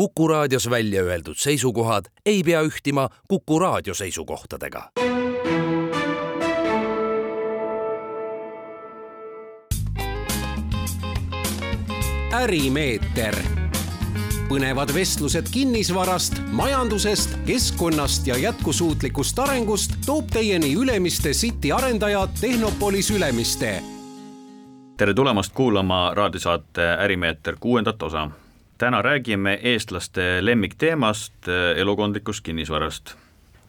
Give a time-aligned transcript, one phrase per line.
[0.00, 4.90] Kuku raadios välja öeldud seisukohad ei pea ühtima Kuku raadio seisukohtadega.
[12.32, 13.36] ärimeeter,
[14.48, 23.82] põnevad vestlused kinnisvarast, majandusest, keskkonnast ja jätkusuutlikust arengust toob teieni Ülemiste City arendaja Tehnopolis Ülemiste
[24.96, 28.30] tere tulemast kuulama raadiosaate Ärimeeter kuuendat osa.
[28.80, 33.14] Täna räägime eestlaste lemmikteemast, elukondlikust kinnisvarast.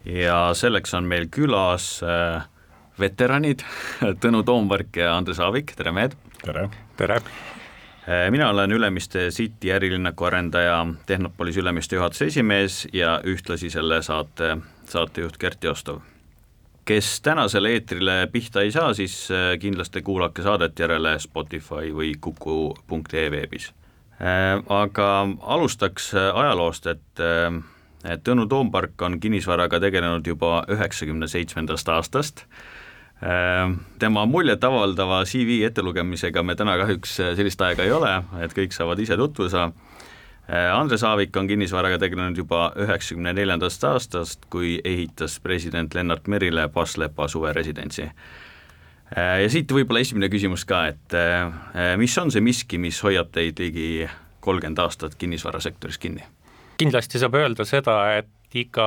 [0.06, 2.44] ja selleks on meil külas äh,
[3.00, 3.60] veteranid
[4.24, 6.16] Tõnu Toompark ja Andres Aavik, tere mehed!
[6.46, 6.70] tere!
[6.98, 7.18] tere!
[8.08, 14.58] Äh, mina olen Ülemiste City ärilinnaku arendaja, Tehnopolis Ülemiste juhatuse esimees ja ühtlasi selle saate
[14.88, 16.00] saatejuht Gert Jostov
[16.86, 23.32] kes tänasele eetrile pihta ei saa, siis äh, kindlasti kuulake saadet järele Spotify või kuku.ee
[23.32, 23.74] veebis.
[24.22, 25.08] Äh, aga
[25.42, 27.26] alustaks äh, ajaloost, et
[28.02, 32.40] et Tõnu Toompark on kinnisvaraga tegelenud juba üheksakümne seitsmendast aastast,
[34.02, 39.20] tema muljetavaldava CV ettelugemisega me täna kahjuks sellist aega ei ole, et kõik saavad ise
[39.22, 39.68] tutvuda
[40.50, 46.66] Äh, Andres Aavik on kinnisvaraga tegelenud juba üheksakümne neljandast aastast, kui ehitas president Lennart Merile
[46.68, 48.10] Paslepa suveresidentsi.
[49.12, 53.34] Äh, ja siit võib-olla esimene küsimus ka, et äh, mis on see miski, mis hoiab
[53.36, 54.06] teid ligi
[54.42, 56.24] kolmkümmend aastat kinnisvarasektoris kinni?
[56.82, 58.86] kindlasti saab öelda seda, et iga,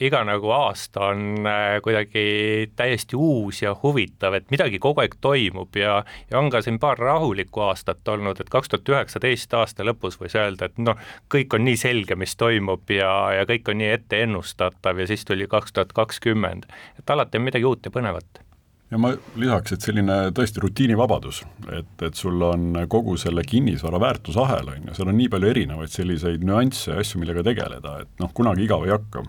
[0.00, 5.76] iga nagu aasta on äh, kuidagi täiesti uus ja huvitav, et midagi kogu aeg toimub
[5.76, 5.98] ja,
[6.30, 10.38] ja on ka siin paar rahulikku aastat olnud, et kaks tuhat üheksateist aasta lõpus võis
[10.38, 10.98] öelda, et noh,
[11.34, 15.26] kõik on nii selge, mis toimub ja, ja kõik on nii ette ennustatav ja siis
[15.28, 16.70] tuli kaks tuhat kakskümmend,
[17.02, 18.46] et alati on midagi uut ja põnevat
[18.90, 21.42] ja ma lisaks, et selline tõesti rutiinivabadus,
[21.76, 25.92] et, et sul on kogu selle kinnisvara väärtusahel, on ju, seal on nii palju erinevaid
[25.92, 29.24] selliseid nüansse ja asju, millega tegeleda, et noh, kunagi igav ei hakka.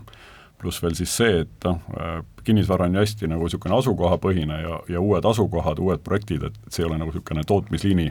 [0.60, 1.78] pluss veel siis see, et noh,
[2.44, 6.73] kinnisvara on ju hästi nagu niisugune asukohapõhine ja, ja uued asukohad, uued projektid, et, et
[6.73, 8.10] see ei ole nagu niisugune tootmisliini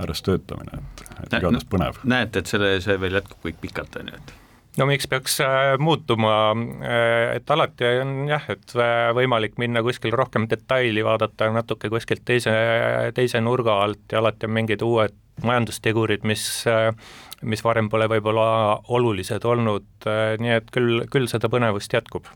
[0.00, 1.98] ääres töötamine, et, et igatahes põnev.
[2.04, 4.38] näete, et selle, see veel jätkub kõik pikalt, on ju, et
[4.78, 6.34] no miks peaks äh, muutuma,
[6.84, 12.24] äh, et alati on jah, et äh, võimalik minna kuskil rohkem detaili vaadata natuke kuskilt
[12.24, 12.54] teise,
[13.16, 16.42] teise nurga alt ja alati on mingid uued majandustegurid, mis,
[17.48, 18.42] mis varem pole võib-olla
[18.92, 22.28] olulised olnud, nii et küll, küll seda põnevust jätkub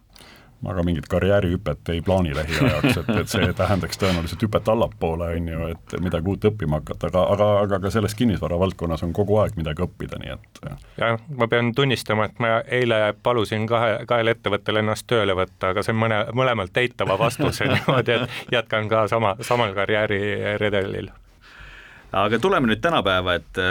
[0.61, 5.49] ma ka mingit karjäärihüpet ei plaani lähiajaks, et, et see tähendaks tõenäoliselt hüpet allapoole, on
[5.49, 9.37] ju, et midagi uut õppima hakata, aga, aga, aga ka selles kinnisvara valdkonnas on kogu
[9.43, 10.63] aeg midagi õppida, nii et
[11.01, 15.85] jah, ma pean tunnistama, et ma eile palusin kahe, kahel ettevõttel ennast tööle võtta, aga
[15.85, 21.11] see on mõne, mõlemalt eitava vastuse niimoodi, et jätkan ka sama, samal karjääriredelil.
[22.25, 23.63] aga tuleme nüüd tänapäeva, et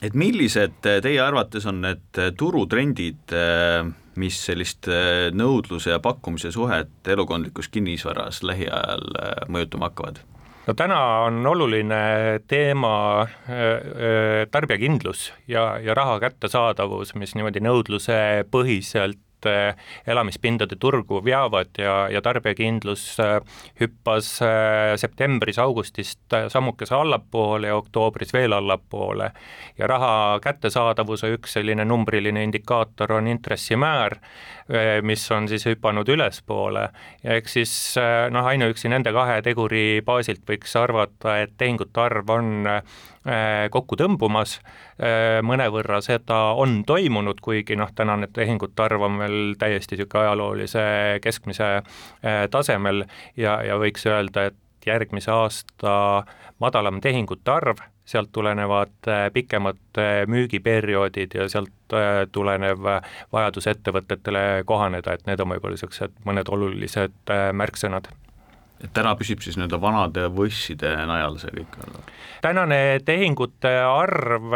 [0.00, 3.34] et millised teie arvates on need turutrendid
[4.16, 10.20] mis sellist äh, nõudluse ja pakkumise suhet elukondlikus kinnisvaras lähiajal äh, mõjutama hakkavad?
[10.66, 12.02] no täna on oluline
[12.50, 18.20] teema äh, tarbijakindlus ja, ja raha kättesaadavus, mis niimoodi nõudluse
[18.50, 19.29] põhiselt Eh,
[20.06, 23.36] elamispindade turgu veavad ja, ja tarbijakindlus eh,
[23.80, 29.30] hüppas eh, septembris-augustist sammukese allapoole ja oktoobris veel allapoole.
[29.78, 34.18] ja raha kättesaadavuse üks selline numbriline indikaator on intressimäär,
[35.02, 36.84] mis on siis hüpanud ülespoole.
[37.24, 37.72] Ja eks siis
[38.30, 42.68] noh, ainuüksi nende kahe teguri baasilt võiks arvata, et tehingute arv on
[43.20, 44.54] Äh, kokku tõmbumas,
[45.44, 50.84] mõnevõrra seda on toimunud, kuigi noh, tänane tehingute arv on veel täiesti niisugune ajaloolise
[51.20, 51.68] keskmise
[52.52, 53.04] tasemel
[53.36, 55.92] ja, ja võiks öelda, et järgmise aasta
[56.64, 60.00] madalam tehingute arv, sealt tulenevad pikemad
[60.30, 61.94] müügiperioodid ja sealt
[62.32, 62.88] tulenev
[63.32, 68.10] vajadus ettevõtetele kohaneda, et need on võib-olla niisugused mõned olulised märksõnad
[68.80, 71.80] et täna püsib siis nii-öelda vanade võsside najal see kõik
[72.40, 74.54] tänane tehingute arv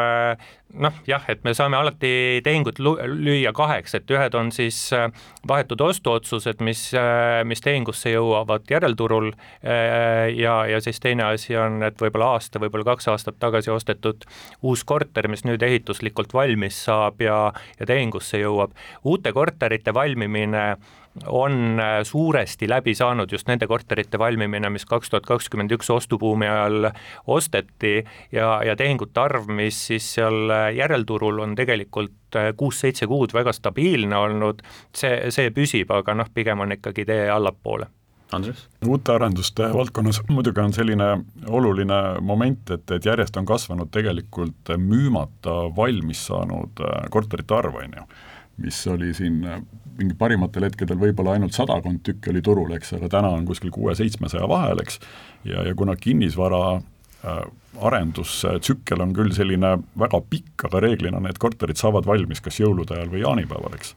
[0.79, 5.07] noh, jah, et me saame alati tehingut lüüa kaheks, et ühed on siis äh,
[5.49, 11.81] vahetud ostuotsused, mis, äh, mis tehingusse jõuavad järelturul äh, ja, ja siis teine asi on,
[11.87, 14.27] et võib-olla aasta, võib-olla kaks aastat tagasi ostetud
[14.63, 17.39] uus korter, mis nüüd ehituslikult valmis saab ja,
[17.79, 18.75] ja tehingusse jõuab.
[19.05, 20.67] uute korterite valmimine
[21.27, 26.49] on äh, suuresti läbi saanud just nende korterite valmimine, mis kaks tuhat kakskümmend üks ostubuumi
[26.49, 26.91] ajal
[27.27, 27.97] osteti
[28.33, 33.55] ja, ja tehingute arv, mis siis seal äh, järelturul on tegelikult äh, kuus-seitse kuud väga
[33.55, 34.65] stabiilne olnud,
[34.95, 37.91] see, see püsib, aga noh, pigem on ikkagi tee allapoole
[38.35, 38.65] Andres?
[38.83, 41.11] uute arenduste valdkonnas muidugi on selline
[41.47, 46.83] oluline moment, et, et järjest on kasvanud tegelikult müümata valmis saanud
[47.15, 48.07] korterite arv, on ju
[48.63, 49.61] mis oli siin äh,
[49.99, 54.49] mingi parimatel hetkedel võib-olla ainult sadakond tükki oli turul, eks, aga täna on kuskil kuue-seitsmesaja
[54.51, 54.99] vahel, eks,
[55.47, 57.45] ja, ja kuna kinnisvara äh,
[57.83, 63.11] arendustsükkel on küll selline väga pikk, aga reeglina need korterid saavad valmis kas jõulude ajal
[63.13, 63.95] või jaanipäeval, eks.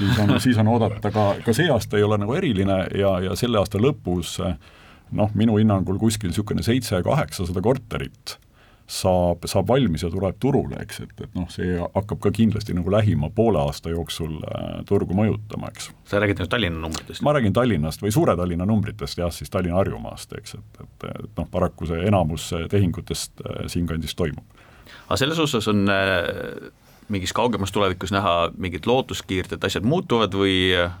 [0.00, 3.36] siis on, siis on oodata ka, ka see aasta ei ole nagu eriline ja, ja
[3.38, 8.38] selle aasta lõpus noh, minu hinnangul kuskil niisugune seitse-kaheksasada korterit
[8.88, 12.92] saab, saab valmis ja tuleb turule, eks, et, et noh, see hakkab ka kindlasti nagu
[12.92, 15.90] lähima poole aasta jooksul äh, turgu mõjutama, eks.
[16.08, 17.22] sa räägid nüüd Tallinna numbritest?
[17.26, 21.90] ma räägin Tallinnast või Suure-Tallinna numbritest jah, siis Tallinna-Harjumaast, eks, et, et, et noh, paraku
[21.90, 24.64] see enamus tehingutest äh, siinkandis toimub.
[25.04, 26.72] aga selles osas on äh,
[27.12, 30.96] mingis kaugemas tulevikus näha mingit lootuskiirt, et asjad muutuvad või äh,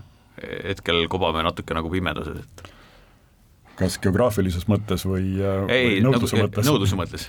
[0.68, 2.68] hetkel kobame natuke nagu pimeduses, et
[3.78, 6.68] kas geograafilises mõttes või, äh, Ei, või nõudluse nagu, mõttes?
[6.68, 7.28] nõudluse mõttes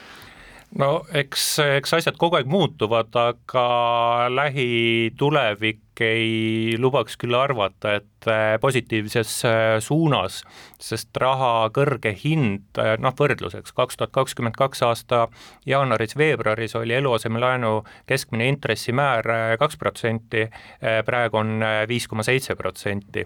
[0.80, 1.46] no eks,
[1.80, 3.66] eks asjad kogu aeg muutuvad, aga
[4.32, 10.40] lähitulevik ei lubaks küll arvata, et äh, positiivses äh, suunas,
[10.80, 15.26] sest raha kõrge hind, äh, noh võrdluseks, kaks tuhat kakskümmend kaks aasta
[15.68, 17.72] jaanuaris-veebruaris oli eluasemelaenu
[18.10, 20.46] keskmine intressimäär kaks protsenti,
[21.06, 23.24] praegu on viis koma seitse protsenti.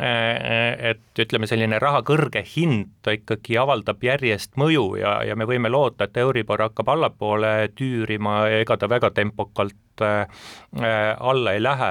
[0.00, 5.72] Et ütleme, selline raha kõrge hind ta ikkagi avaldab järjest mõju ja, ja me võime
[5.72, 11.90] loota, et Euribor hakkab allapoole tüürima, ega ta väga tempokalt alla ei lähe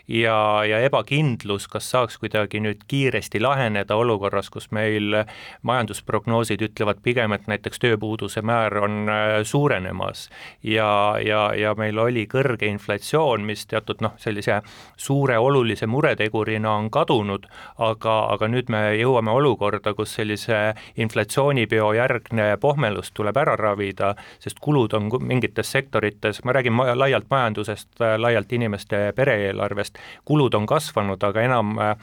[0.11, 5.21] ja, ja ebakindlus, kas saaks kuidagi nüüd kiiresti laheneda olukorras, kus meil
[5.67, 10.27] majandusprognoosid ütlevad pigem, et näiteks tööpuuduse määr on äh, suurenemas.
[10.63, 14.61] Ja, ja, ja meil oli kõrge inflatsioon, mis teatud noh, sellise
[14.99, 17.47] suure olulise muretegurina on kadunud,
[17.79, 20.61] aga, aga nüüd me jõuame olukorda, kus sellise
[20.99, 27.89] inflatsioonipeo järgne pohmelus tuleb ära ravida, sest kulud on mingites sektorites, ma räägin laialt majandusest,
[28.17, 31.95] laialt inimeste pere-eelarvest, kulud on kasvanud, aga enam äh,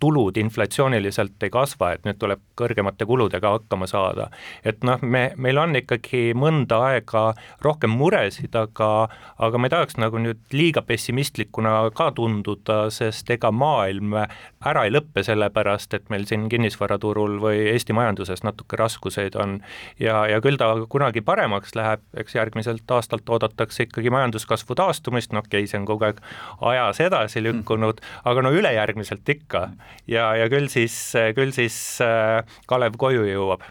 [0.00, 4.28] tulud inflatsiooniliselt ei kasva, et nüüd tuleb kõrgemate kuludega hakkama saada.
[4.64, 7.24] et noh, me, meil on ikkagi mõnda aega
[7.64, 9.08] rohkem muresid, aga,
[9.38, 14.92] aga ma ei tahaks nagu nüüd liiga pessimistlikuna ka tunduda, sest ega maailm ära ei
[14.94, 19.58] lõppe, sellepärast et meil siin kinnisvaraturul või Eesti majanduses natuke raskuseid on
[20.00, 25.46] ja, ja küll ta kunagi paremaks läheb, eks järgmiselt aastalt oodatakse ikkagi majanduskasvu taastumist, noh
[25.52, 26.20] see on kogu aeg
[26.60, 29.68] ajas edasi lükkunud, aga no ülejärgmiselt ikka.
[30.10, 30.96] Ja, ja küll siis,
[31.36, 33.64] küll siis äh, Kalev koju jõuab.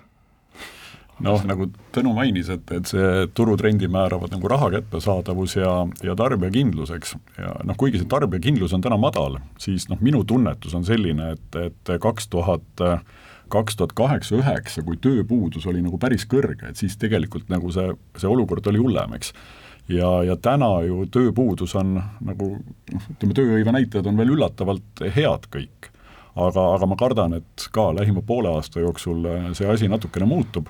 [1.22, 6.94] Noh, nagu Tõnu mainis, et, et see turutrendi määravad nagu raha kättesaadavus ja, ja tarbijakindlus,
[6.96, 11.34] eks, ja noh, kuigi see tarbijakindlus on täna madal, siis noh, minu tunnetus on selline,
[11.36, 12.86] et, et kaks tuhat
[13.52, 18.30] kaks tuhat kaheksa-üheksa, kui tööpuudus oli nagu päris kõrge, et siis tegelikult nagu see, see
[18.32, 19.34] olukord oli hullem, eks
[19.90, 25.50] ja, ja täna ju tööpuudus on nagu noh, ütleme, tööhõive näitajad on veel üllatavalt head
[25.54, 25.92] kõik.
[26.36, 30.70] aga, aga ma kardan, et ka lähima poole aasta jooksul see asi natukene muutub.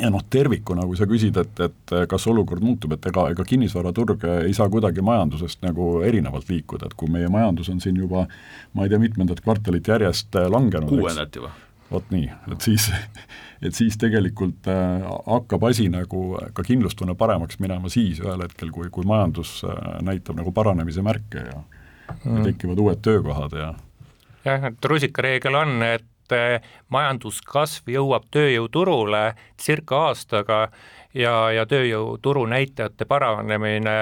[0.00, 4.24] Ja noh, tervikuna, kui sa küsid, et, et kas olukord muutub, et ega, ega kinnisvaraturg
[4.46, 8.24] ei saa kuidagi majandusest nagu erinevalt liikuda, et kui meie majandus on siin juba
[8.72, 11.52] ma ei tea, mitmendat kvartalit järjest langenud, kuuendat juba.
[11.92, 12.88] Vot nii, et siis,
[13.62, 16.22] et siis tegelikult äh, hakkab asi nagu
[16.54, 21.46] ka kindlustunne paremaks minema siis ühel hetkel, kui, kui majandus äh, näitab nagu paranemise märke
[21.46, 21.60] ja
[22.24, 22.36] mm.
[22.36, 23.74] ja tekivad uued töökohad ja
[24.44, 29.22] jah, et rusikareegel on, et äh, majanduskasv jõuab tööjõuturule
[29.60, 30.62] circa aastaga
[31.14, 33.96] ja, ja tööjõuturu näitajate paranemine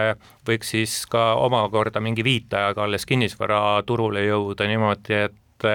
[0.48, 5.68] võiks siis ka omakorda mingi viitajaga alles kinnisvaraturule jõuda niimoodi, et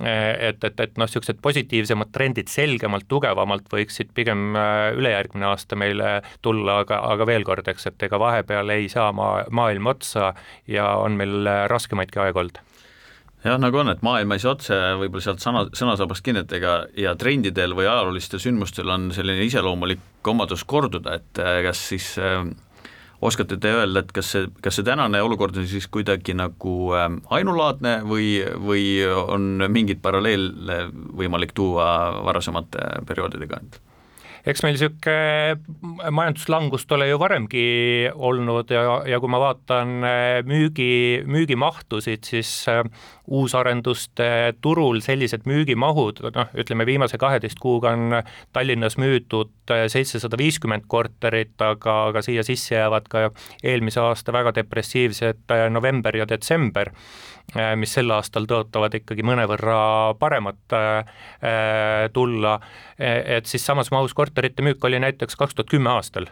[0.00, 6.20] et, et, et noh, niisugused positiivsemad trendid selgemalt, tugevamalt võiksid pigem äh, ülejärgmine aasta meile
[6.44, 10.34] tulla, aga, aga veel kord, eks, et ega vahepeal ei saa maa, maailm otsa
[10.68, 12.62] ja on meil raskemaidki aegu olnud.
[13.46, 16.76] Jah, nagu on, et maailm ei saa otse võib-olla sealt sõna, sõnasabast kinni, et ega
[16.98, 22.08] ja trendidel või ajaloolistel sündmustel on selline iseloomulik omadus korduda, et kas siis
[23.20, 27.20] oskate te öelda, et kas see, kas see tänane olukord on siis kuidagi nagu ähm,
[27.32, 28.28] ainulaadne või,
[28.60, 31.88] või on mingeid paralleele võimalik tuua
[32.26, 33.62] varasemate perioodidega?
[34.46, 37.64] Eks meil niisugune majanduslangust ole ju varemgi
[38.14, 42.84] olnud ja, ja kui ma vaatan äh, müügi, müügimahtusid, siis äh,
[43.26, 44.28] uusarenduste
[44.62, 48.20] turul sellised müügimahud, noh, ütleme viimase kaheteist kuuga on
[48.54, 53.28] Tallinnas müüdud äh, seitsesada viiskümmend korterit, aga, aga siia sisse jäävad ka
[53.64, 56.94] eelmise aasta väga depressiivsed november ja detsember
[57.54, 62.58] mis sel aastal tõotavad ikkagi mõnevõrra paremat äh, äh, tulla,
[62.98, 66.26] et siis samas mahus korterite müük oli näiteks kaks tuhat kümme aastal,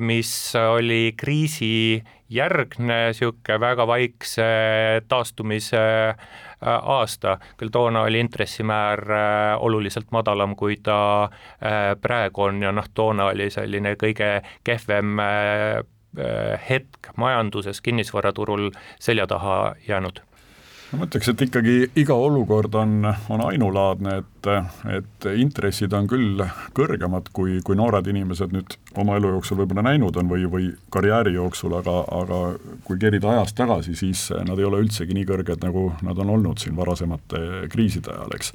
[0.00, 4.46] mis oli kriisijärgne niisugune väga vaikse
[5.08, 5.82] taastumise
[6.64, 9.04] aasta, küll toona oli intressimäär
[9.60, 11.28] oluliselt madalam, kui ta
[12.00, 14.30] praegu on ja noh, toona oli selline kõige
[14.64, 15.84] kehvem Äh,
[16.68, 18.70] hetk majanduses, kinnisvaraturul
[19.00, 20.22] selja taha jäänud?
[20.92, 24.48] ma mõtleks, et ikkagi iga olukord on, on ainulaadne, et,
[24.94, 26.44] et intressid on küll
[26.76, 31.34] kõrgemad, kui, kui noored inimesed nüüd oma elu jooksul võib-olla näinud on või, või karjääri
[31.36, 32.40] jooksul, aga, aga
[32.86, 36.62] kui kerida ajas tagasi, siis nad ei ole üldsegi nii kõrged, nagu nad on olnud
[36.62, 38.54] siin varasemate kriiside ajal, eks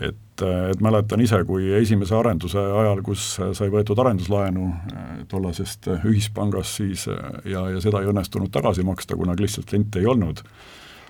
[0.00, 3.24] et, et mäletan ise, kui esimese arenduse ajal, kus
[3.56, 9.36] sai võetud arenduslaenu eh, tollasest ühispangast siis ja, ja seda ei õnnestunud tagasi maksta, kuna
[9.38, 10.40] lihtsalt kliente ei olnud,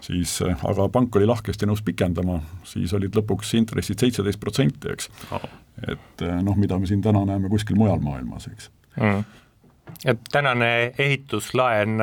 [0.03, 5.13] siis aga pank oli lahkesti nõus pikendama, siis olid lõpuks intressid seitseteist protsenti, eks.
[5.89, 8.69] Et noh, mida me siin täna näeme kuskil mujal maailmas, eks.
[8.99, 9.23] Mm.
[10.09, 12.03] Et tänane ehituslaen,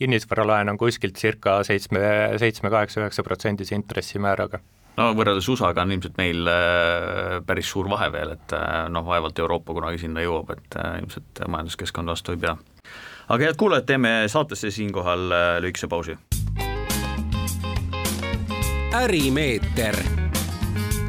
[0.00, 2.00] kinnisvaralaen on kuskilt circa seitsme,
[2.40, 4.62] seitsme, kaheksa, üheksa protsendise intressimääraga
[4.96, 9.38] no võrreldes USA-ga on ilmselt meil äh, päris suur vahe veel, et äh, noh, vaevalt
[9.42, 12.56] Euroopa kunagi sinna jõuab, et äh, ilmselt majanduskeskkond vastu ei pea.
[13.28, 15.28] aga head kuulajad, teeme saatesse siinkohal
[15.64, 16.16] lühikese pausi.
[18.96, 19.96] ärimeeter,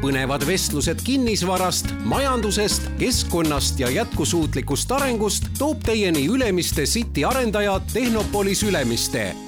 [0.02, 9.47] põnevad vestlused kinnisvarast, majandusest, keskkonnast ja jätkusuutlikust arengust toob teieni Ülemiste City arendaja Tehnopolis Ülemiste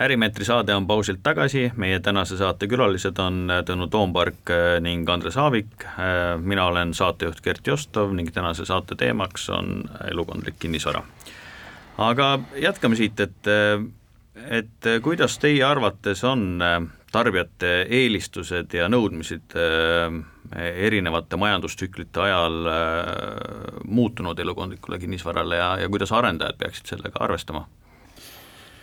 [0.00, 5.38] ärimeetri saade on pausilt tagasi, meie tänase saate külalised on Tõnu Toompark äh, ning Andres
[5.40, 11.02] Aavik, äh, mina olen saatejuht Gert Jostov ning tänase saate teemaks on elukondlik kinnisvara.
[11.98, 13.48] aga jätkame siit, et,
[14.36, 16.60] et kuidas teie arvates on
[17.12, 19.56] tarbijate eelistused ja nõudmised
[20.56, 22.68] erinevate majandustsüklite ajal
[23.84, 27.64] muutunud elukondlikule kinnisvarale ja, ja kuidas arendajad peaksid sellega arvestama?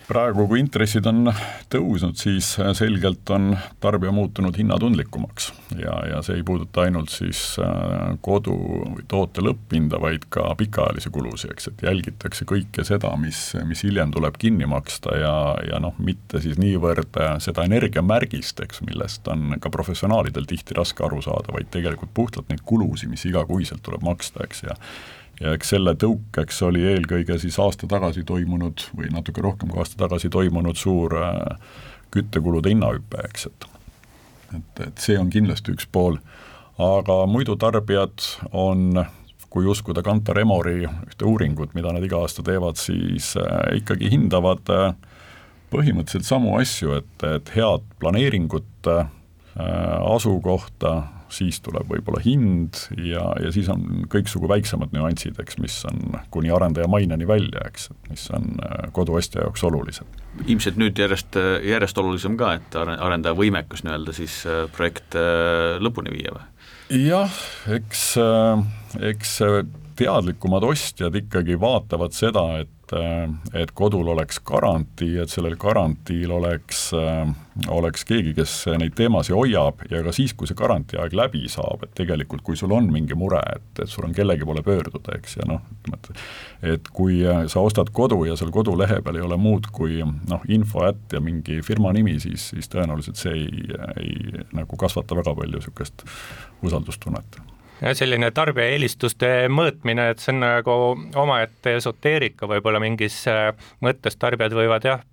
[0.08, 1.30] Praegu, kui intressid on
[1.72, 5.52] tõusnud, siis selgelt on tarbija muutunud hinnatundlikumaks.
[5.80, 11.12] Ja, ja see ei puuduta ainult siis äh, kodu või toote lõpphinda, vaid ka pikaajalisi
[11.14, 15.34] kulusid, eks, et jälgitakse kõike seda, mis, mis hiljem tuleb kinni maksta ja,
[15.70, 21.06] ja noh, mitte siis niivõrd äh, seda energiamärgist, eks, millest on ka professionaalidel tihti raske
[21.06, 24.78] aru saada, vaid tegelikult puhtalt neid kulusid, mis igakuiselt tuleb maksta, eks, ja
[25.44, 30.00] ja eks selle tõukeks oli eelkõige siis aasta tagasi toimunud või natuke rohkem kui aasta
[30.06, 31.74] tagasi toimunud suur äh,
[32.14, 33.70] küttekulude hinnahüpe, eks, et
[34.54, 36.20] et, et see on kindlasti üks pool,
[36.78, 38.22] aga muidu tarbijad
[38.52, 39.02] on
[39.54, 44.70] kui uskuda Kantar Emori ühte uuringut, mida nad iga aasta teevad, siis äh, ikkagi hindavad
[44.74, 44.94] äh,
[45.74, 48.90] põhimõtteliselt samu asju, et, et head planeeringut
[49.54, 50.92] asukohta,
[51.34, 56.52] siis tuleb võib-olla hind ja, ja siis on kõiksugu väiksemad nüansid, eks, mis on kuni
[56.54, 60.20] arendaja maineni välja, eks, et mis on äh, koduostja jaoks olulised.
[60.46, 66.14] ilmselt nüüd järjest, järjest olulisem ka, et arendaja võimekus nii-öelda siis äh, projekt äh, lõpuni
[66.16, 66.50] viia või?
[67.04, 67.40] jah,
[67.74, 68.04] eks,
[69.12, 69.38] eks
[69.98, 72.73] teadlikumad ostjad ikkagi vaatavad seda, et
[73.54, 76.90] et kodul oleks garantii, et sellel garantiil oleks,
[77.72, 81.86] oleks keegi, kes neid teemasid hoiab ja ka siis, kui see garantii aeg läbi saab,
[81.86, 85.38] et tegelikult kui sul on mingi mure, et, et sul on kellegi poole pöörduda, eks,
[85.40, 87.22] ja noh, ütleme, et et kui
[87.52, 91.20] sa ostad kodu ja seal kodulehe peal ei ole muud kui noh, info ätt ja
[91.24, 93.66] mingi firma nimi, siis, siis tõenäoliselt see ei,
[94.00, 96.06] ei nagu kasvata väga palju niisugust
[96.64, 97.42] usaldustunnet
[97.92, 100.76] selline tarbija eelistuste mõõtmine, et see on nagu
[101.20, 103.50] omaette esoteerika võib-olla mingis äh,
[103.84, 105.04] mõttes, tarbijad võivad jah,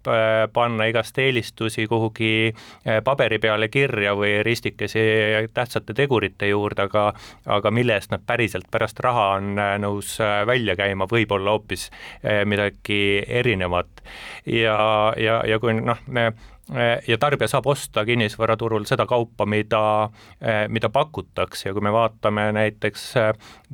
[0.55, 5.03] panna igast eelistusi kuhugi äh, paberi peale kirja või ristikesi
[5.55, 7.09] tähtsate tegurite juurde, aga
[7.51, 10.15] aga mille eest nad päriselt pärast raha on äh, nõus
[10.47, 11.89] välja käima, võib olla hoopis
[12.47, 14.03] midagi erinevat.
[14.47, 14.79] ja,
[15.19, 16.31] ja, ja kui noh, me
[17.09, 20.11] ja tarbija saab osta kinnisvaraturul seda kaupa, mida,
[20.69, 23.07] mida pakutakse ja kui me vaatame näiteks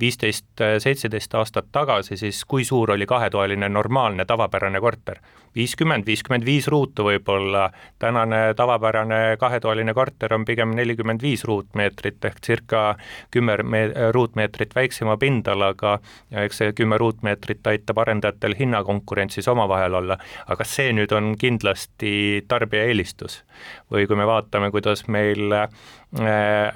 [0.01, 5.21] viisteist, seitseteist aastat tagasi, siis kui suur oli kahetoaline normaalne tavapärane korter?
[5.57, 12.41] Viiskümmend, viiskümmend viis ruutu võib-olla, tänane tavapärane kahetoaline korter on pigem nelikümmend viis ruutmeetrit ehk
[12.45, 12.83] circa
[13.35, 13.57] kümme
[14.15, 15.99] ruutmeetrit väiksema pindalaga
[16.31, 22.45] ja eks see kümme ruutmeetrit aitab arendajatel hinnakonkurentsis omavahel olla, aga see nüüd on kindlasti
[22.49, 23.43] tarbija eelistus.
[23.93, 25.53] või kui me vaatame, kuidas meil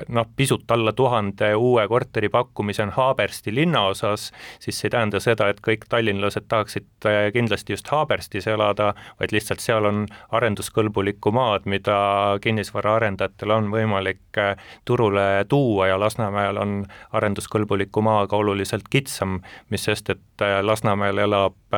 [0.08, 5.48] noh, pisut alla tuhande uue korteri pakkumise on Haabersti linnaosas, siis see ei tähenda seda,
[5.48, 10.04] et kõik tallinlased tahaksid äh, kindlasti just Haaberstis elada, vaid lihtsalt seal on
[10.36, 11.96] arenduskõlbulikku maad, mida
[12.42, 16.76] kinnisvaraarendajatel on võimalik äh, turule tuua ja Lasnamäel on
[17.12, 21.74] arenduskõlbuliku maaga oluliselt kitsam, mis sest, et Lasnamäel elab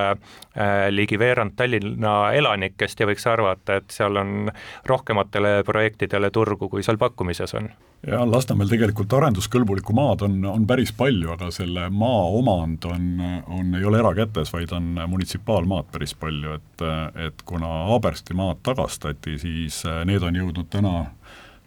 [0.95, 4.53] ligi veerand Tallinna elanikest ja võiks arvata, et seal on
[4.87, 7.71] rohkematele projektidele turgu, kui seal pakkumisel sees on?
[8.07, 13.07] jah, Lasnamäel tegelikult arenduskõlbulikku maad on, on päris palju, aga selle maa omand on,
[13.47, 16.85] on, ei ole erakätes, vaid on munitsipaalmaad päris palju, et,
[17.29, 20.97] et kuna Haabersti maad tagastati, siis need on jõudnud täna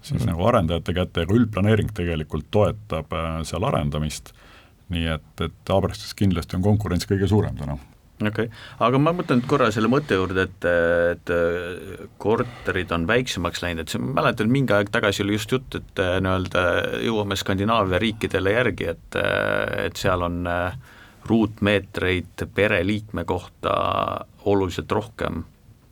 [0.05, 0.31] siis mm -hmm.
[0.31, 4.33] nagu arendajate kätte ja ka üldplaneering tegelikult toetab äh, seal arendamist,
[4.89, 7.77] nii et, et Haaberstis kindlasti on konkurents kõige suurem täna
[8.21, 8.49] okei okay.,
[8.87, 10.67] aga ma mõtlen korra selle mõtte juurde, et,
[11.15, 11.31] et
[12.21, 16.65] korterid on väiksemaks läinud, et ma mäletan, mingi aeg tagasi oli just jutt, et nii-öelda
[17.03, 19.19] jõuame Skandinaavia riikidele järgi, et,
[19.87, 20.45] et seal on
[21.25, 23.75] ruutmeetreid pereliikme kohta
[24.45, 25.43] oluliselt rohkem,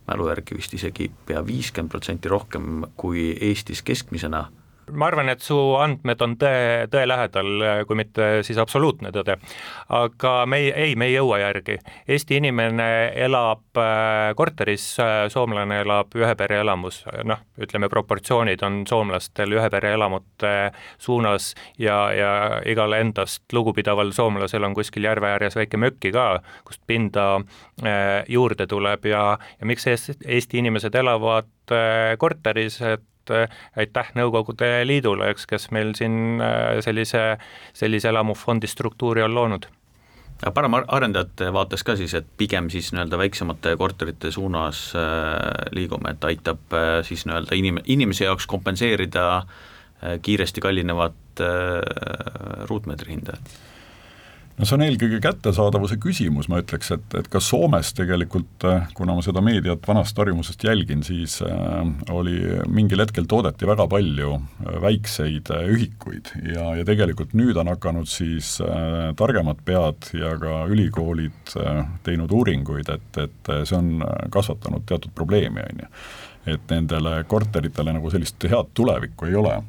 [0.07, 4.45] mälu järgi vist isegi pea viiskümmend protsenti rohkem kui Eestis keskmisena
[4.91, 9.37] ma arvan, et su andmed on tõe, tõe lähedal, kui mitte siis absoluutne tõde.
[9.93, 11.77] aga me ei, ei, me ei jõua järgi.
[12.07, 12.87] Eesti inimene
[13.25, 19.69] elab äh, korteris, äh, soomlane elab ühe pere elamus, noh, ütleme proportsioonid on soomlastel ühe
[19.73, 20.53] pere elamute
[20.97, 22.33] suunas ja, ja
[22.69, 26.27] igal endast lugupidaval soomlasel on kuskil järve ääres väike mökki ka,
[26.67, 27.37] kust pinda
[27.85, 29.25] äh, juurde tuleb ja,
[29.59, 31.49] ja miks Eesti inimesed elavad
[32.19, 33.03] korteris, et
[33.79, 37.37] aitäh Nõukogude Liidule, eks, kes meil siin äh, sellise,
[37.73, 39.69] sellise elamufondi struktuuri on loonud
[40.43, 45.37] aga parem arendajate vaates ka siis, et pigem siis nii-öelda väiksemate korterite suunas äh,
[45.71, 49.43] liigume, et aitab siis nii-öelda inim-, inimese jaoks kompenseerida
[50.21, 51.39] kiiresti kallinevat
[52.67, 53.37] ruutmeetri hinda?
[54.57, 59.15] No see on eelkõige kättesaadavuse küsimus, ma ütleks, et, et ka Soomes tegelikult, äh, kuna
[59.17, 61.79] ma seda meediat vanast harjumusest jälgin, siis äh,
[62.13, 62.37] oli
[62.69, 68.55] mingil hetkel toodeti väga palju äh, väikseid ühikuid ja, ja tegelikult nüüd on hakanud siis
[69.17, 71.55] targemad pead ja ka ülikoolid
[72.05, 75.91] teinud uuringuid, et, et see on kasvatanud teatud probleemi, on ju.
[76.53, 79.61] et nendele korteritele nagu sellist head tulevikku ei ole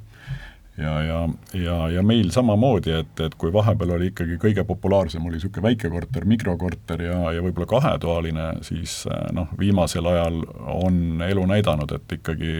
[0.78, 5.38] ja, ja, ja, ja meil samamoodi, et, et kui vahepeal oli ikkagi kõige populaarsem oli
[5.38, 10.42] niisugune väikekorter, mikrokorter ja, ja võib-olla kahetoaline, siis eh, noh, viimasel ajal
[10.74, 12.54] on elu näidanud, et ikkagi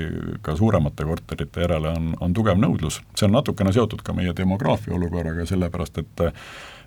[0.47, 3.01] ka suuremate korterite järele on, on tugev nõudlus.
[3.19, 6.27] see on natukene seotud ka meie demograafia olukorraga, sellepärast et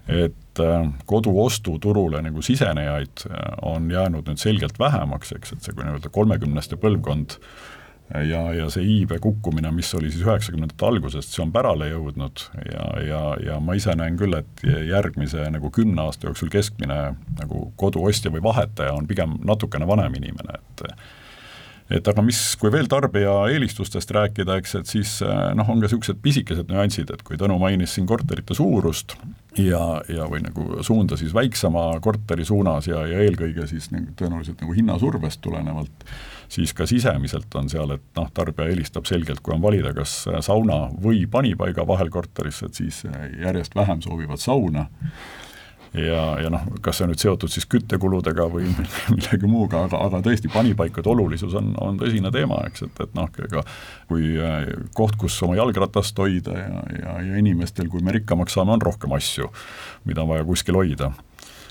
[0.07, 5.83] et eh, koduostuturule nagu sisenejaid eh, on jäänud nüüd selgelt vähemaks, eks, et see kui
[5.83, 7.75] nii-öelda kolmekümneste põlvkond äh,
[8.13, 12.45] ja, ja see iibe kukkumine, mis oli siis üheksakümnendate algusest, see on pärale jõudnud.
[12.71, 16.99] Ja, ja, ja ma ise näen küll, et järgmise nagu kümne aasta jooksul keskmine
[17.39, 20.89] nagu koduostja või vahetaja on pigem natukene vanem inimene, et
[21.87, 26.17] et aga mis, kui veel tarbija eelistustest rääkida, eks, et siis noh, on ka niisugused
[26.19, 29.15] pisikesed nüansid, et kui Tõnu mainis siin korterite suurust
[29.57, 34.61] ja, ja või nagu suunda siis väiksema korteri suunas ja, ja eelkõige siis nagu tõenäoliselt
[34.63, 36.05] nagu hinnasurvest tulenevalt,
[36.51, 40.85] siis ka sisemiselt on seal, et noh, tarbija eelistab selgelt, kui on valida, kas sauna
[41.03, 43.03] või panipaiga vahel korterisse, et siis
[43.41, 44.87] järjest vähem soovivad sauna
[46.01, 48.69] ja, ja noh, kas see on nüüd seotud siis küttekuludega või
[49.15, 53.29] millegi muuga, aga, aga tõesti, panipaikade olulisus on, on tõsine teema, eks, et, et noh,
[53.47, 53.63] ega
[54.09, 58.77] kui äh, koht, kus oma jalgratast hoida ja, ja, ja inimestel, kui me rikkamaks saame,
[58.77, 59.51] on rohkem asju,
[60.07, 61.11] mida on vaja kuskil hoida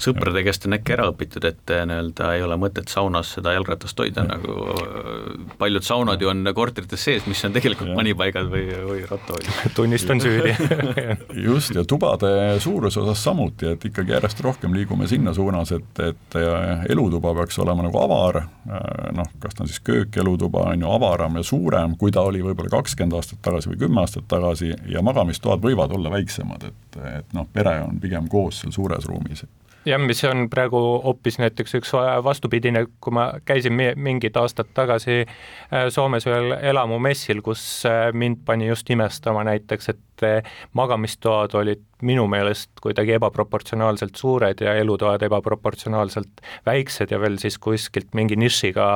[0.01, 3.99] sõprade käest on äkki ära õpitud, et eh, nii-öelda ei ole mõtet saunas seda jalgratast
[4.01, 9.05] hoida, nagu eh, paljud saunad ju on korterites sees, mis on tegelikult panipaigad või, või
[9.09, 9.73] rattahoidjad.
[9.79, 10.55] tunnistan süüdi.
[11.47, 12.31] Just, ja tubade
[12.63, 17.59] suuruse osas samuti, et ikkagi järjest rohkem liigume sinna suunas, et, et eh, elutuba peaks
[17.65, 18.43] olema nagu avar,
[19.17, 22.43] noh, kas ta on siis köök, elutuba, on ju, avaram ja suurem, kui ta oli
[22.45, 27.37] võib-olla kakskümmend aastat tagasi või kümme aastat tagasi ja magamistoad võivad olla väiksemad, et, et
[27.37, 29.47] noh, pere on pigem koos seal suures ruumis
[29.87, 31.93] jah, mis on praegu hoopis näiteks üks
[32.25, 38.71] vastupidine, kui ma käisin mingid aastad tagasi äh, Soomes ühel elamumessil, kus äh, mind pani
[38.71, 40.16] just imestama näiteks, et
[40.77, 48.13] magamistoad olid minu meelest kuidagi ebaproportsionaalselt suured ja elutoad ebaproportsionaalselt väiksed ja veel siis kuskilt
[48.17, 48.89] mingi nišiga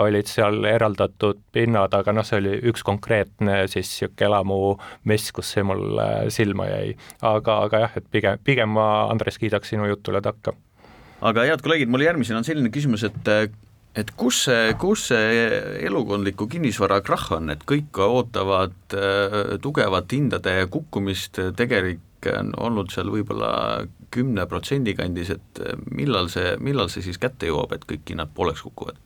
[0.00, 5.64] olid seal eraldatud pinnad, aga noh, see oli üks konkreetne siis niisugune elamumess, kus see
[5.66, 6.00] mul
[6.32, 6.96] silma jäi.
[7.20, 10.54] aga, aga jah, et pigem, pigem ma, Andres, kiidaks sinu jutule takka.
[11.20, 13.34] aga head kolleegid, mul järgmisena on selline küsimus, et
[13.98, 15.48] et kus see, kus see
[15.86, 23.08] elukondliku kinnisvara krahh on, et kõik ootavad äh, tugevat hindade kukkumist, tegelik on olnud seal
[23.08, 28.34] võib-olla kümne protsendi kandis, et millal see, millal see siis kätte jõuab, et kõik hinnad
[28.36, 28.98] pooleks kukuvad?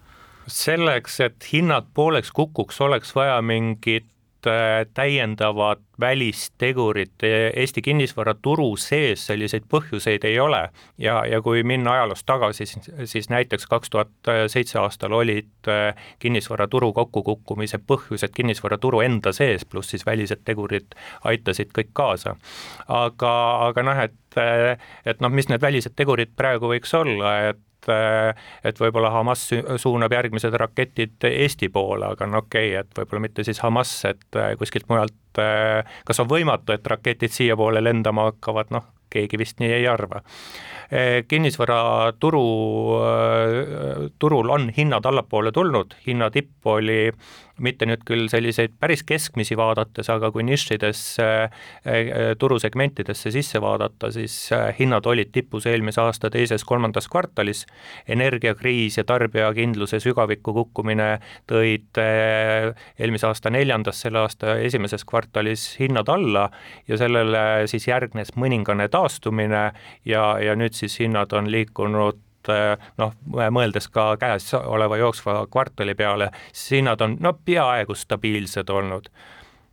[0.51, 4.09] selleks, et hinnad pooleks kukuks, oleks vaja mingit
[4.47, 7.23] Äh, täiendavad välistegurid
[7.57, 10.61] Eesti kinnisvaraturu sees selliseid põhjuseid ei ole
[10.99, 15.95] ja, ja kui minna ajaloos tagasi, siis, siis näiteks kaks tuhat seitse aastal olid äh,
[16.19, 22.37] kinnisvaraturu kokkukukkumise põhjused kinnisvaraturu enda sees, pluss siis välised tegurid aitasid kõik kaasa.
[22.89, 23.35] aga,
[23.69, 24.41] aga noh, et,
[25.07, 29.47] et noh, mis need välised tegurid praegu võiks olla, et et, et võib-olla Hamas
[29.81, 34.41] suunab järgmised raketid Eesti poole, aga no okei okay,, et võib-olla mitte siis Hamas, et
[34.59, 35.43] kuskilt mujalt,
[36.07, 40.23] kas on võimatu, et raketid siiapoole lendama hakkavad, noh, keegi vist nii ei arva.
[41.29, 42.43] kinnisvaraturu,
[44.19, 46.99] turul on hinnad allapoole tulnud, hinnatipp oli
[47.59, 54.37] mitte nüüd küll selliseid päris keskmisi vaadates, aga kui nišidesse äh, turusegmentidesse sisse vaadata, siis
[54.53, 57.65] äh, hinnad olid tipus eelmise aasta teises-kolmandas kvartalis,
[58.09, 61.11] energiakriis ja tarbijakindluse sügaviku kukkumine
[61.51, 66.49] tõid eelmise aasta neljandas, selle aasta esimeses kvartalis hinnad alla
[66.89, 69.65] ja sellele siis järgnes mõningane taastumine
[70.05, 72.34] ja, ja nüüd siis hinnad on liikunud eh,
[73.01, 73.15] noh,
[73.55, 79.11] mõeldes ka käes oleva jooksva kvartali peale, siis hinnad on no peaaegu stabiilsed olnud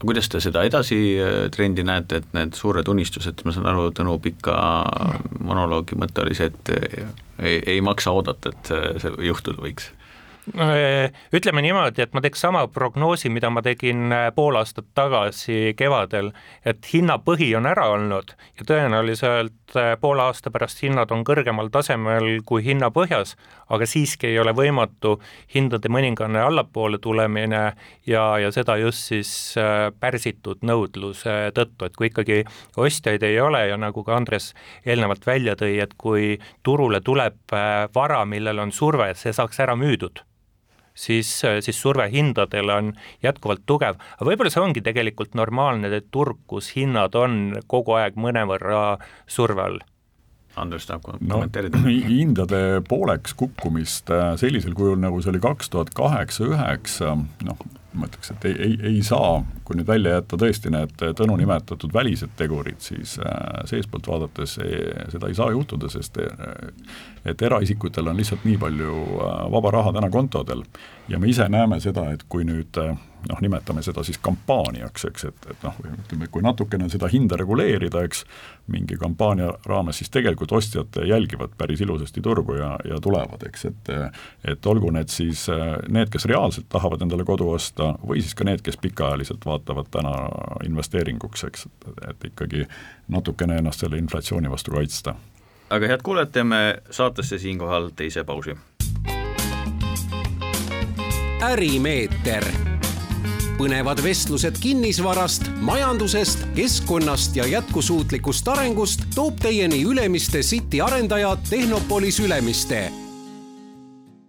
[0.02, 4.56] kuidas te seda edasitrendi eh, näete, et need suured unistused, ma saan aru, Tõnu pika
[5.46, 6.72] monoloogi mõte oli see, et
[7.38, 8.72] ei, ei maksa oodata, et
[9.04, 9.92] see juhtuda võiks?
[10.50, 16.32] Ütleme niimoodi, et ma teeks sama prognoosi, mida ma tegin äh, pool aastat tagasi kevadel,
[16.66, 22.42] et hinnapõhi on ära olnud ja tõenäoliselt äh, poole aasta pärast hinnad on kõrgemal tasemel
[22.46, 23.36] kui hinnapõhjas,
[23.70, 25.20] aga siiski ei ole võimatu
[25.54, 27.62] hindade mõningane allapoole tulemine
[28.10, 32.42] ja, ja seda just siis äh, pärsitud nõudluse tõttu, et kui ikkagi
[32.82, 36.34] ostjaid ei ole ja nagu ka Andres eelnevalt välja tõi, et kui
[36.66, 37.56] turule tuleb
[37.94, 40.26] vara, millel on surve, see saaks ära müüdud
[41.02, 41.30] siis,
[41.66, 42.92] siis surve hindadele on
[43.26, 49.00] jätkuvalt tugev, aga võib-olla see ongi tegelikult normaalne turg, kus hinnad on kogu aeg mõnevõrra
[49.30, 49.82] surve all
[50.60, 51.92] Andres tahab kommenteerida no,.
[52.12, 57.16] hindade pooleks kukkumist äh, sellisel kujul, nagu see oli kaks tuhat kaheksa, üheksa,
[57.48, 57.62] noh,
[57.94, 61.92] ma ütleks, et ei, ei, ei saa, kui nüüd välja jätta tõesti need Tõnu nimetatud
[61.94, 64.80] välised tegurid, siis äh, seestpoolt vaadates ei,
[65.12, 66.72] seda ei saa juhtuda, sest äh,
[67.26, 70.64] et eraisikutel on lihtsalt nii palju äh, vaba raha täna kontodel.
[71.12, 72.96] Ja me ise näeme seda, et kui nüüd äh,
[73.30, 78.04] noh, nimetame seda siis kampaaniaks, eks, et, et noh, ütleme, kui natukene seda hinda reguleerida,
[78.08, 78.24] eks,
[78.72, 83.92] mingi kampaania raames, siis tegelikult ostjad jälgivad päris ilusasti turgu ja, ja tulevad, eks, et
[84.48, 85.46] et olgu need siis
[85.90, 90.14] need, kes reaalselt tahavad endale kodu osta, või siis ka need, kes pikaajaliselt vaatavad täna
[90.66, 92.66] investeeringuks, eks, et, et ikkagi
[93.12, 95.16] natukene ennast selle inflatsiooni vastu kaitsta.
[95.70, 98.58] aga head kuulajad, teeme saatesse siinkohal teise pausi.
[101.42, 102.71] ärimeeter
[103.58, 112.92] põnevad vestlused kinnisvarast, majandusest, keskkonnast ja jätkusuutlikust arengust toob teieni Ülemiste City arendaja Tehnopolis Ülemiste.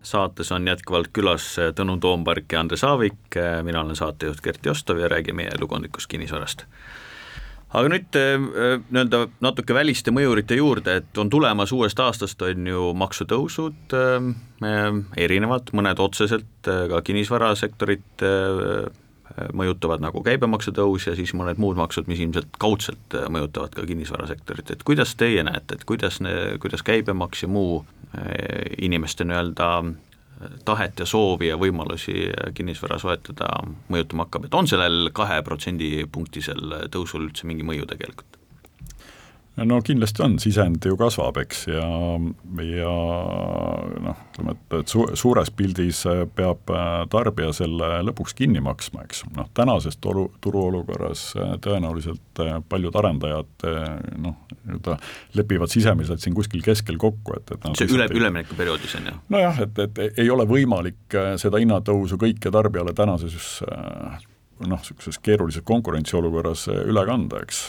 [0.02, 5.08] saates on jätkuvalt külas Tõnu Toompark ja Andres Aavik, mina olen saatejuht Gert Jostov ja
[5.08, 6.66] räägime elukondlikust kinnisvarast
[7.72, 8.34] aga nüüd äh,
[8.92, 15.72] nii-öelda natuke väliste mõjurite juurde, et on tulemas uuest aastast, on ju maksutõusud äh, erinevad,
[15.76, 18.26] mõned otseselt äh, ka kinnisvarasektorit
[19.56, 24.74] mõjutavad nagu käibemaksu tõus ja siis mõned muud maksud, mis ilmselt kaudselt mõjutavad ka kinnisvarasektorit,
[24.74, 26.20] et kuidas teie näete, et kuidas,
[26.62, 27.82] kuidas käibemaks ja muu
[28.16, 29.70] eh, inimeste nii-öelda
[30.64, 33.48] tahet ja soovi ja võimalusi kinnisvara soetada
[33.92, 38.41] mõjutama hakkab, et on sellel kahe protsendipunktisel tõusul üldse mingi mõju tegelikult?
[39.56, 41.84] No kindlasti on, sisend ju kasvab, eks, ja,
[42.64, 42.92] ja
[44.06, 46.02] noh, ütleme, et, et su-, suures pildis
[46.36, 52.56] peab äh, tarbija selle lõpuks kinni maksma, eks, noh, tänases turu, turuolukorras äh, tõenäoliselt äh,
[52.68, 53.68] paljud arendajad
[54.22, 54.96] noh, nii-öelda
[55.36, 59.16] lepivad sisemiselt siin kuskil keskel kokku, et, et noh, see üle, üleminekuperioodis on ju?
[59.36, 63.58] nojah, et, et ei ole võimalik seda hinnatõusu kõike tarbijale tänases
[64.66, 67.64] noh, niisuguses keerulises konkurentsiolukorras eh, üle kanda, eks.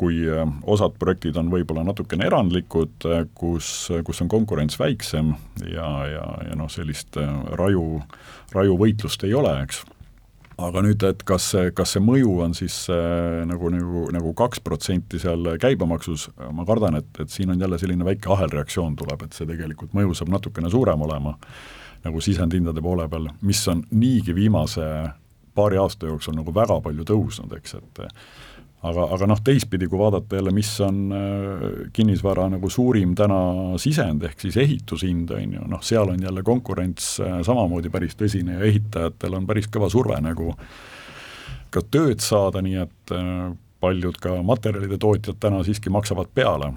[0.00, 5.34] kui eh, osad projektid on võib-olla natukene erandlikud, eh, kus, kus on konkurents väiksem
[5.66, 7.18] ja, ja, ja noh, sellist
[7.58, 8.02] raju,
[8.54, 9.84] raju võitlust ei ole, eks
[10.62, 15.20] aga nüüd, et kas kas see mõju on siis äh, nagu, nagu, nagu kaks protsenti
[15.22, 19.48] seal käibemaksus, ma kardan, et, et siin on jälle selline väike ahelreaktsioon tuleb, et see
[19.48, 21.34] tegelikult mõju saab natukene suurem olema,
[22.04, 24.86] nagu sisendhindade poole peal, mis on niigi viimase
[25.54, 28.02] paari aasta jooksul nagu väga palju tõusnud, eks, et
[28.82, 33.40] aga, aga noh, teistpidi, kui vaadata jälle, mis on äh, kinnisvara nagu suurim täna
[33.82, 38.58] sisend, ehk siis ehitushind, on ju, noh, seal on jälle konkurents äh, samamoodi päris tõsine
[38.58, 40.54] ja ehitajatel on päris kõva surve nagu
[41.72, 46.70] ka tööd saada, nii et äh, paljud ka materjalide tootjad täna siiski maksavad peale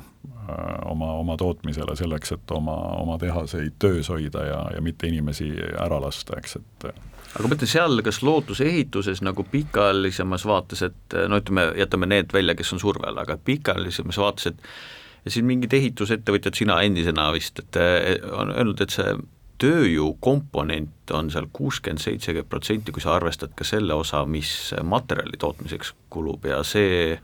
[0.90, 6.00] oma, oma tootmisele selleks, et oma, oma tehaseid töös hoida ja, ja mitte inimesi ära
[6.02, 6.88] lasta, eks, et
[7.36, 12.56] aga ma ütlen seal, kas lootusehituses nagu pikaajalisemas vaates, et no ütleme, jätame need välja,
[12.56, 17.80] kes on surve all, aga pikaajalisemas vaates, et siin mingid ehitusettevõtjad, sina endisena vist, et
[18.32, 19.16] on öelnud, et see
[19.62, 24.52] tööjõukomponent on seal kuuskümmend, seitsekümmend protsenti, kui sa arvestad ka selle osa, mis
[24.84, 27.16] materjali tootmiseks kulub ja see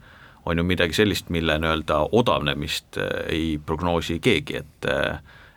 [0.48, 2.98] on ju midagi sellist, mille nii-öelda odavnemist
[3.30, 4.88] ei prognoosi keegi, et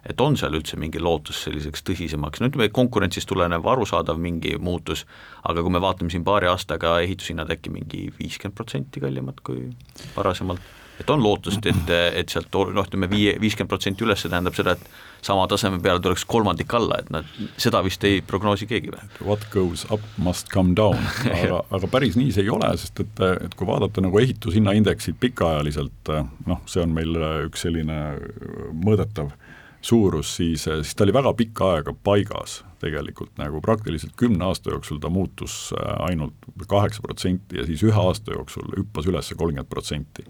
[0.05, 5.05] et on seal üldse mingi lootus selliseks tõsisemaks, no ütleme, konkurentsist tulenev arusaadav mingi muutus,
[5.43, 9.69] aga kui me vaatame siin paari aastaga ehitushinnad äkki mingi viiskümmend protsenti kallimad kui
[10.15, 11.89] varasemalt, et on lootust, et,
[12.21, 15.99] et sealt noh, ütleme viie, viiskümmend protsenti üles, see tähendab seda, et sama taseme peale
[16.03, 17.27] tuleks kolmandik alla, et nad,
[17.59, 19.09] seda vist ei prognoosi keegi või?
[19.25, 21.01] What goes up must come down,
[21.33, 26.13] aga, aga päris nii see ei ole, sest et, et kui vaadata nagu ehitushinnaindeksit pikaajaliselt,
[26.45, 27.17] noh, see on meil
[27.49, 27.99] üks selline
[28.85, 29.33] mõõdetav
[29.85, 35.01] suurus, siis, siis ta oli väga pikka aega paigas tegelikult, nagu praktiliselt kümne aasta jooksul
[35.01, 40.25] ta muutus äh, ainult kaheksa protsenti ja siis ühe aasta jooksul hüppas üles kolmkümmend protsenti.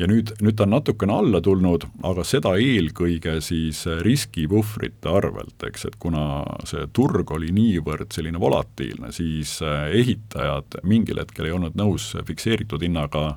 [0.00, 5.84] Ja nüüd, nüüd ta on natukene alla tulnud, aga seda eelkõige siis riskipuhvrite arvelt, eks,
[5.90, 6.24] et kuna
[6.66, 12.82] see turg oli niivõrd selline volatiilne, siis äh, ehitajad mingil hetkel ei olnud nõus fikseeritud
[12.82, 13.34] hinnaga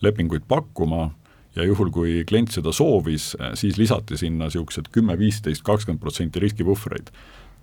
[0.00, 1.10] lepinguid pakkuma
[1.58, 7.10] ja juhul, kui klient seda soovis, siis lisati sinna niisugused kümme, viisteist, kakskümmend protsenti riskipuhvreid.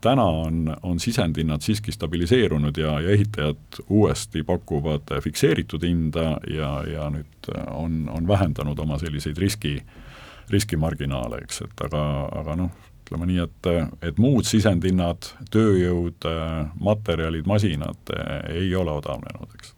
[0.06, 7.10] täna on, on sisendhinnad siiski stabiliseerunud ja, ja ehitajad uuesti pakuvad fikseeritud hinda ja, ja
[7.10, 9.80] nüüd on, on vähendanud oma selliseid riski,
[10.50, 12.04] riskimarginaale, eks, et aga,
[12.42, 16.28] aga noh, ütleme nii, et, et muud sisendhinnad, tööjõud,
[16.82, 18.14] materjalid, masinad
[18.52, 19.75] ei ole odavnenud, eks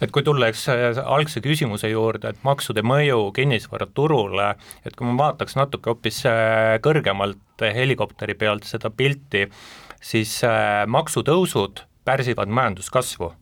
[0.00, 0.66] et kui tulla, eks
[1.04, 4.54] algse küsimuse juurde, et maksude mõju kinnisvaraturule,
[4.86, 9.46] et kui ma vaataks natuke hoopis äh, kõrgemalt helikopteri pealt seda pilti,
[10.00, 13.32] siis äh, maksutõusud pärsivad majanduskasvu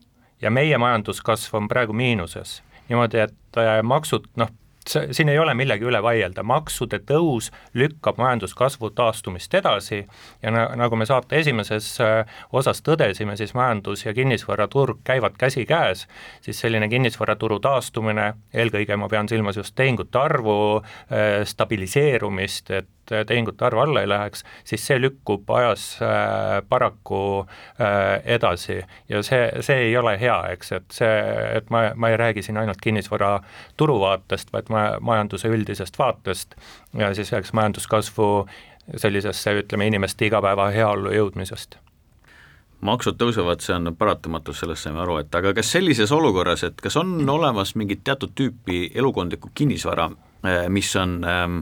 [0.41, 2.61] ja meie majanduskasv on praegu miinuses.
[2.89, 4.51] niimoodi, et äh, maksud noh,
[4.89, 10.01] siin ei ole millegi üle vaielda, maksude tõus lükkab majanduskasvu taastumist edasi
[10.43, 16.07] ja na-, nagu me saate esimeses äh, osas tõdesime, siis majandus- ja kinnisvaraturg käivad käsikäes,
[16.41, 22.89] siis selline kinnisvaraturu taastumine, eelkõige ma pean silmas just tehingute arvu äh, stabiliseerumist, et
[23.27, 28.81] tehingute arv alla ei läheks, siis see lükkub ajas äh, paraku äh, edasi.
[29.09, 31.11] Ja see, see ei ole hea, eks, et see,
[31.57, 36.55] et ma, ma ei räägi siin ainult kinnisvaraturu vaatest, vaid ma, majanduse üldisest vaatest
[36.97, 38.31] ja siis eks majanduskasvu
[38.97, 41.77] sellisesse, ütleme, inimeste igapäeva heaollu jõudmisest.
[42.85, 46.95] Maksud tõusevad, see on paratamatus, sellest saime aru, et aga kas sellises olukorras, et kas
[47.01, 50.07] on olemas mingit teatud tüüpi elukondlikku kinnisvara,
[50.47, 51.59] äh, mis on ähm,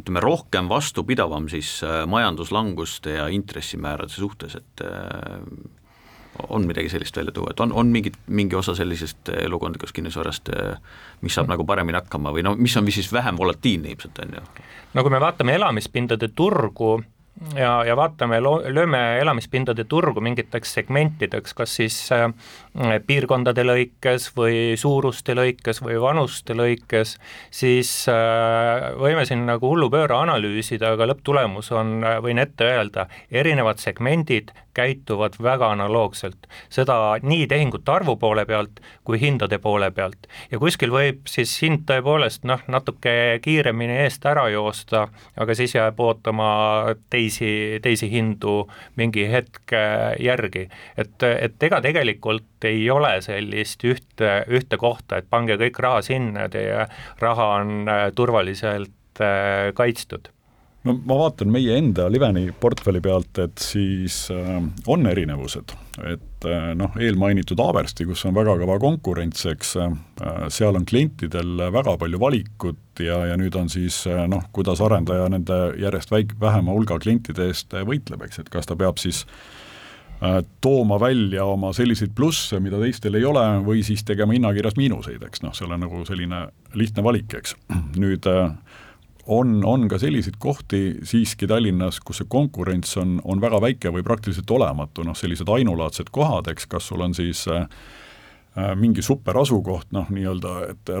[0.00, 5.44] ütleme, rohkem vastupidavam siis äh, majanduslanguste ja intressimäärade suhtes, et äh,
[6.48, 10.76] on midagi sellist välja tuua, et on, on mingit, mingi osa sellisest elukondlikust kinnisvarast, äh,
[11.20, 14.44] mis saab nagu paremini hakkama või no mis on siis vähem volatiilne ilmselt, on ju?
[14.94, 16.98] no kui me vaatame elamispindade turgu,
[17.54, 22.28] ja, ja vaatame, lööme elamispindade turgu mingiteks segmentideks, kas siis äh,
[23.06, 27.16] piirkondade lõikes või suuruste lõikes või vanuste lõikes,
[27.50, 34.52] siis äh, võime siin nagu hullupööra analüüsida, aga lõpptulemus on, võin ette öelda, erinevad segmendid
[34.74, 40.28] käituvad väga analoogselt, seda nii tehingute arvu poole pealt kui hindade poole pealt.
[40.50, 45.98] ja kuskil võib siis hind tõepoolest noh, natuke kiiremini eest ära joosta, aga siis jääb
[46.00, 48.62] ootama teisi, teisi hindu
[48.96, 49.74] mingi hetk
[50.20, 50.68] järgi.
[50.96, 56.48] et, et ega tegelikult ei ole sellist ühte, ühte kohta, et pange kõik raha sinna,
[56.52, 56.86] teie
[57.20, 59.24] raha on turvaliselt
[59.76, 60.30] kaitstud.
[60.80, 64.54] No ma vaatan meie enda Liveni portfelli pealt, et siis äh,
[64.88, 65.74] on erinevused,
[66.08, 69.92] et äh, noh, eelmainitud Haabersti, kus on väga kõva konkurents, eks äh,,
[70.48, 75.28] seal on klientidel väga palju valikut ja, ja nüüd on siis äh, noh, kuidas arendaja
[75.28, 79.26] nende järjest väik-, vähema hulga klientide eest äh, võitleb, eks, et kas ta peab siis
[79.26, 79.59] äh,
[80.60, 85.40] tooma välja oma selliseid plusse, mida teistel ei ole, või siis tegema hinnakirjas miinuseid, eks
[85.40, 86.42] noh, seal on nagu selline
[86.76, 87.56] lihtne valik, eks.
[87.96, 88.50] nüüd äh,
[89.32, 94.04] on, on ka selliseid kohti siiski Tallinnas, kus see konkurents on, on väga väike või
[94.04, 98.09] praktiliselt olematu, noh sellised ainulaadsed kohad, eks, kas sul on siis äh, äh
[98.78, 100.92] mingi super asukoht, noh nii-öelda, et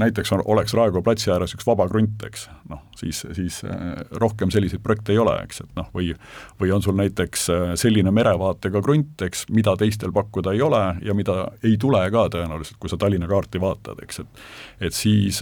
[0.00, 4.52] näiteks on, oleks Raekoja platsi ääres üks vaba krunt, eks, noh siis, siis äh, rohkem
[4.54, 6.12] selliseid projekte ei ole, eks, et noh, või
[6.60, 11.16] või on sul näiteks äh, selline merevaatega krunt, eks, mida teistel pakkuda ei ole ja
[11.16, 14.44] mida ei tule ka tõenäoliselt, kui sa Tallinna kaarti vaatad, eks, et
[14.88, 15.40] et siis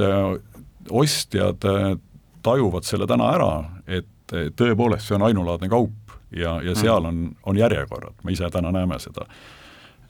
[0.90, 1.64] ostjad
[2.42, 3.50] tajuvad selle täna ära,
[3.86, 8.72] et tõepoolest see on ainulaadne kaup ja, ja seal on, on järjekorrad, me ise täna
[8.74, 9.26] näeme seda.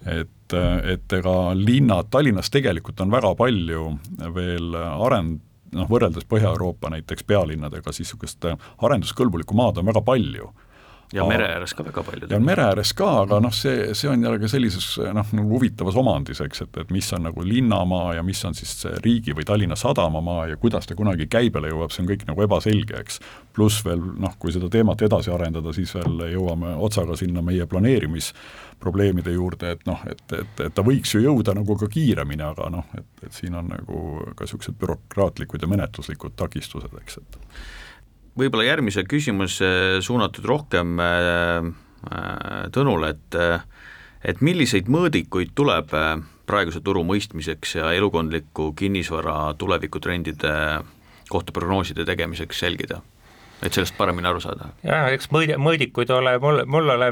[0.07, 0.55] Et,
[0.95, 3.87] et ega linnad, Tallinnas tegelikult on väga palju
[4.35, 5.41] veel arend-,
[5.73, 8.47] noh, võrreldes Põhja-Euroopa näiteks pealinnadega, siis niisugust
[8.83, 10.53] arenduskõlbulikku maad on väga palju
[11.13, 12.29] ja mere ääres ka väga palju.
[12.31, 16.41] ja mere ääres ka, aga noh, see, see on jällegi sellises noh, nagu huvitavas omandis,
[16.45, 20.47] eks, et, et mis on nagu linnamaa ja mis on siis riigi või Tallinna sadamamaa
[20.53, 23.21] ja kuidas ta kunagi käibele jõuab, see on kõik nagu ebaselge, eks.
[23.53, 29.37] pluss veel noh, kui seda teemat edasi arendada, siis veel jõuame otsaga sinna meie planeerimisprobleemide
[29.37, 32.89] juurde, et noh, et, et, et ta võiks ju jõuda nagu ka kiiremini, aga noh,
[32.99, 34.03] et, et siin on nagu
[34.37, 37.41] ka niisugused bürokraatlikud ja menetluslikud takistused, eks, et
[38.39, 41.71] võib-olla järgmise küsimuse suunatud rohkem äh,
[42.11, 43.41] äh, Tõnule, et
[44.23, 46.15] et milliseid mõõdikuid tuleb äh,
[46.47, 50.55] praeguse turu mõistmiseks ja elukondliku kinnisvara tulevikutrendide
[51.31, 53.03] kohta prognooside tegemiseks jälgida?
[53.63, 54.71] Et sellest paremini aru saada?
[54.87, 57.11] jaa, eks mõõdi-, mõõdikuid ole mul, mul ole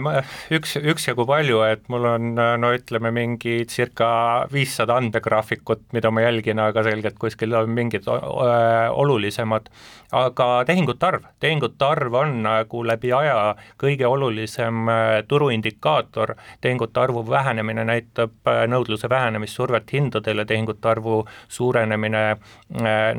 [0.57, 4.11] üks, üksjagu palju, et mul on no ütleme, mingi circa
[4.53, 9.71] viissada andmegraafikut, mida ma jälgin, aga selgelt kuskil on mingid olulisemad,
[10.17, 14.91] aga tehingute arv, tehingute arv on nagu läbi aja kõige olulisem
[15.31, 22.25] turuindikaator, tehingute arvu vähenemine näitab nõudluse vähenemist, survet hindadele, tehingute arvu suurenemine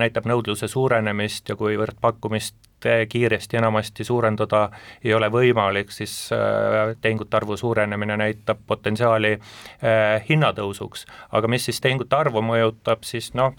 [0.02, 2.71] näitab nõudluse suurenemist ja kuivõrd pakkumist
[3.10, 4.70] kiiresti enamasti suurendada
[5.04, 11.06] ei ole võimalik, siis eh, tehingute arvu suurenemine näitab potentsiaali eh, hinnatõusuks.
[11.32, 13.54] aga mis siis tehingute arvu mõjutab, siis noh,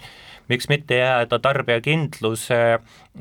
[0.48, 2.58] miks mitte jääda tarbijakindluse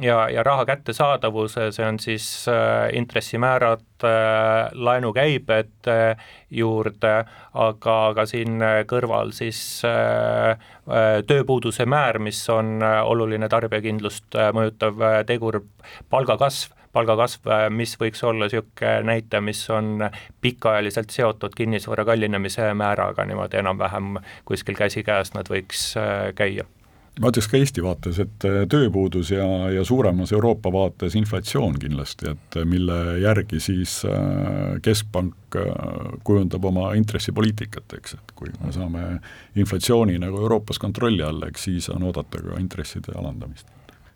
[0.02, 6.18] ja, ja raha kättesaadavuse, see on siis äh, intressimäärad äh,, laenukäibed äh,
[6.50, 7.14] juurde,
[7.54, 9.62] aga, aga siin kõrval siis
[11.28, 15.62] tööpuuduse määr, mis on oluline tarbijakindlust mõjutav tegur,
[16.10, 20.10] palgakasv palgakasv, mis võiks olla niisugune näitaja, mis on
[20.44, 25.94] pikaajaliselt seotud kinnisvara kallinemise määraga, niimoodi enam-vähem kuskil käsikäes nad võiks
[26.36, 26.68] käia
[27.20, 32.32] ma ütleks ka Eesti vaates, et äh, tööpuudus ja, ja suuremas Euroopa vaates inflatsioon kindlasti,
[32.36, 35.36] et äh, mille järgi siis äh, Keskpank
[36.24, 39.04] kujundab oma intressipoliitikat, eks, et kui me saame
[39.60, 43.68] inflatsiooni nagu Euroopas kontrolli alla, eks siis on oodata ka intresside alandamist.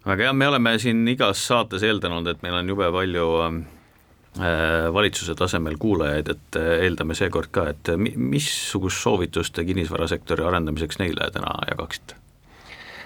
[0.06, 3.32] väga hea, me oleme siin igas saates eeldanud, et meil on jube palju
[4.96, 11.58] valitsuse tasemel kuulajaid, et eeldame seekord ka, et missugust soovitust te kinnisvarasektori arendamiseks neile täna
[11.72, 12.20] jagaksite?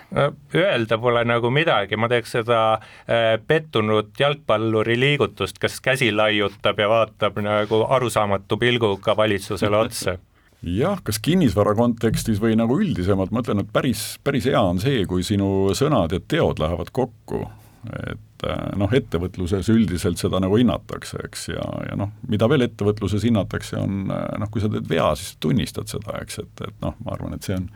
[0.10, 6.90] Öelda pole nagu midagi, ma teeks seda äh, pettunud jalgpalluri liigutust, kes käsi laiutab ja
[6.90, 10.18] vaatab nagu arusaamatu pilguga valitsusele otsa
[10.66, 15.06] jah, kas kinnisvara kontekstis või nagu üldisemalt, ma ütlen, et päris, päris hea on see,
[15.08, 17.46] kui sinu sõnad ja teod lähevad kokku.
[18.10, 23.24] et äh, noh, ettevõtluses üldiselt seda nagu hinnatakse, eks, ja, ja noh, mida veel ettevõtluses
[23.24, 26.98] hinnatakse, on äh, noh, kui sa teed vea, siis tunnistad seda, eks, et, et noh,
[27.06, 27.70] ma arvan, et see on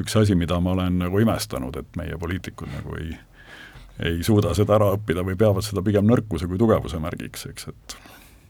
[0.00, 3.14] üks asi, mida ma olen nagu imestanud, et meie poliitikud nagu ei,
[4.04, 7.96] ei suuda seda ära õppida või peavad seda pigem nõrkuse kui tugevuse märgiks, eks, et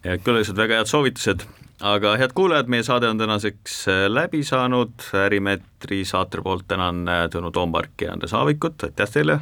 [0.07, 1.47] ja külalised, väga head soovitused,
[1.85, 4.95] aga head kuulajad, meie saade on tänaseks äh, läbi saanud,
[5.27, 9.41] Ärimeetri saate poolt tänan äh, Tõnu Toomparki ja Andres Aavikut, aitäh teile,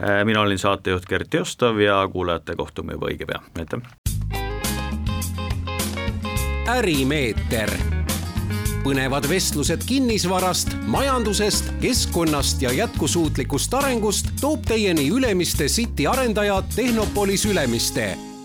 [0.00, 3.82] äh, mina olin saatejuht Gert Jostov ja kuulajate kohtume juba õige pea, aitäh!
[6.66, 7.70] ärimeeter.
[8.86, 18.35] Põnevad vestlused kinnisvarast, majandusest, keskkonnast ja jätkusuutlikust arengust toob teieni Ülemiste City arendaja Tehnopolis Ülemiste